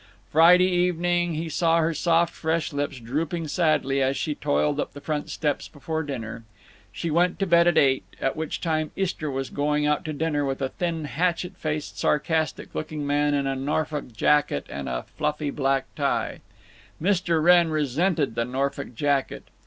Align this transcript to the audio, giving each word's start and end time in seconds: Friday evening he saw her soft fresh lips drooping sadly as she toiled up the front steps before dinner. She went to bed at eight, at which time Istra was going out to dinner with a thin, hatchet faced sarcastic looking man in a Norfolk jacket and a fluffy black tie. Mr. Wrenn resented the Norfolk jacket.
Friday 0.31 0.65
evening 0.65 1.35
he 1.35 1.47
saw 1.47 1.77
her 1.77 1.93
soft 1.93 2.33
fresh 2.33 2.73
lips 2.73 2.99
drooping 2.99 3.47
sadly 3.47 4.01
as 4.01 4.17
she 4.17 4.33
toiled 4.33 4.79
up 4.79 4.93
the 4.93 4.99
front 4.99 5.29
steps 5.29 5.67
before 5.67 6.01
dinner. 6.01 6.43
She 6.91 7.11
went 7.11 7.37
to 7.37 7.45
bed 7.45 7.67
at 7.67 7.77
eight, 7.77 8.15
at 8.19 8.35
which 8.35 8.61
time 8.61 8.89
Istra 8.95 9.29
was 9.29 9.51
going 9.51 9.85
out 9.85 10.03
to 10.05 10.11
dinner 10.13 10.43
with 10.43 10.59
a 10.59 10.69
thin, 10.69 11.05
hatchet 11.05 11.55
faced 11.55 11.99
sarcastic 11.99 12.73
looking 12.73 13.05
man 13.05 13.35
in 13.35 13.45
a 13.45 13.55
Norfolk 13.55 14.11
jacket 14.11 14.65
and 14.69 14.89
a 14.89 15.03
fluffy 15.03 15.51
black 15.51 15.85
tie. 15.95 16.41
Mr. 16.99 17.39
Wrenn 17.39 17.69
resented 17.69 18.33
the 18.33 18.43
Norfolk 18.43 18.95
jacket. 18.95 19.49